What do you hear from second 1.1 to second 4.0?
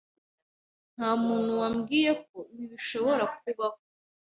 muntu wambwiye ko ibi bishobora kubaho.